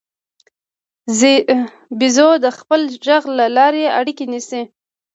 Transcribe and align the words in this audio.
بیزو 1.99 2.29
د 2.43 2.45
خپل 2.59 2.81
غږ 3.05 3.23
له 3.37 3.45
لارې 3.57 3.83
اړیکه 3.99 4.23
نیسي. 4.31 4.61